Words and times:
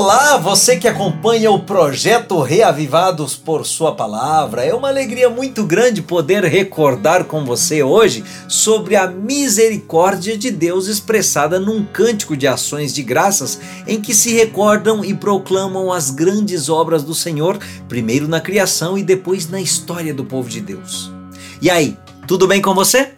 Olá, 0.00 0.36
você 0.36 0.76
que 0.76 0.86
acompanha 0.86 1.50
o 1.50 1.58
projeto 1.58 2.40
Reavivados 2.40 3.34
por 3.34 3.66
Sua 3.66 3.96
Palavra. 3.96 4.64
É 4.64 4.72
uma 4.72 4.86
alegria 4.86 5.28
muito 5.28 5.64
grande 5.64 6.02
poder 6.02 6.44
recordar 6.44 7.24
com 7.24 7.44
você 7.44 7.82
hoje 7.82 8.22
sobre 8.46 8.94
a 8.94 9.08
misericórdia 9.08 10.38
de 10.38 10.52
Deus 10.52 10.86
expressada 10.86 11.58
num 11.58 11.84
cântico 11.84 12.36
de 12.36 12.46
ações 12.46 12.94
de 12.94 13.02
graças 13.02 13.58
em 13.88 14.00
que 14.00 14.14
se 14.14 14.32
recordam 14.32 15.04
e 15.04 15.12
proclamam 15.12 15.92
as 15.92 16.12
grandes 16.12 16.68
obras 16.68 17.02
do 17.02 17.12
Senhor, 17.12 17.58
primeiro 17.88 18.28
na 18.28 18.40
criação 18.40 18.96
e 18.96 19.02
depois 19.02 19.50
na 19.50 19.60
história 19.60 20.14
do 20.14 20.24
povo 20.24 20.48
de 20.48 20.60
Deus. 20.60 21.10
E 21.60 21.68
aí, 21.68 21.98
tudo 22.24 22.46
bem 22.46 22.62
com 22.62 22.72
você? 22.72 23.14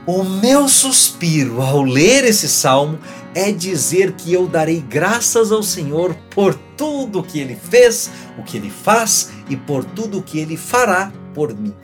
o 0.06 0.24
meu 0.24 0.68
suspiro 0.68 1.62
ao 1.62 1.82
ler 1.82 2.24
esse 2.24 2.48
salmo 2.48 2.98
é 3.34 3.52
dizer 3.52 4.12
que 4.12 4.32
eu 4.32 4.46
darei 4.46 4.80
graças 4.80 5.52
ao 5.52 5.62
Senhor 5.62 6.14
por 6.30 6.54
tudo 6.76 7.20
o 7.20 7.22
que 7.22 7.38
ele 7.38 7.56
fez, 7.56 8.10
o 8.38 8.42
que 8.42 8.56
ele 8.56 8.70
faz 8.70 9.30
e 9.48 9.56
por 9.56 9.84
tudo 9.84 10.18
o 10.18 10.22
que 10.22 10.38
ele 10.38 10.56
fará 10.56 11.12
por 11.34 11.54
mim. 11.54 11.74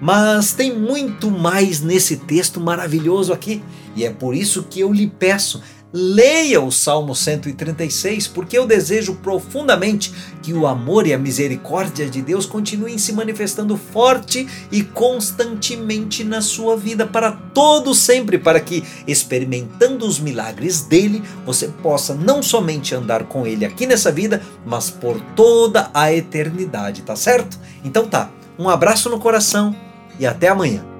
Mas 0.00 0.52
tem 0.52 0.78
muito 0.78 1.30
mais 1.30 1.80
nesse 1.80 2.16
texto 2.16 2.60
maravilhoso 2.60 3.32
aqui, 3.32 3.62
e 3.96 4.04
é 4.04 4.10
por 4.10 4.34
isso 4.34 4.62
que 4.62 4.78
eu 4.78 4.92
lhe 4.92 5.08
peço, 5.08 5.60
Leia 5.90 6.60
o 6.60 6.70
Salmo 6.70 7.14
136, 7.14 8.28
porque 8.28 8.58
eu 8.58 8.66
desejo 8.66 9.14
profundamente 9.16 10.12
que 10.42 10.52
o 10.52 10.66
amor 10.66 11.06
e 11.06 11.14
a 11.14 11.18
misericórdia 11.18 12.08
de 12.10 12.20
Deus 12.20 12.44
continuem 12.44 12.98
se 12.98 13.10
manifestando 13.12 13.74
forte 13.74 14.46
e 14.70 14.82
constantemente 14.82 16.22
na 16.24 16.42
sua 16.42 16.76
vida 16.76 17.06
para 17.06 17.32
todo 17.32 17.94
sempre, 17.94 18.38
para 18.38 18.60
que 18.60 18.84
experimentando 19.06 20.06
os 20.06 20.20
milagres 20.20 20.82
dele, 20.82 21.22
você 21.46 21.68
possa 21.82 22.14
não 22.14 22.42
somente 22.42 22.94
andar 22.94 23.24
com 23.24 23.46
ele 23.46 23.64
aqui 23.64 23.86
nessa 23.86 24.12
vida, 24.12 24.42
mas 24.66 24.90
por 24.90 25.18
toda 25.34 25.90
a 25.94 26.12
eternidade, 26.12 27.00
tá 27.00 27.16
certo? 27.16 27.58
Então 27.82 28.06
tá. 28.06 28.30
Um 28.58 28.68
abraço 28.68 29.08
no 29.08 29.20
coração 29.20 29.74
e 30.18 30.26
até 30.26 30.48
amanhã. 30.48 30.97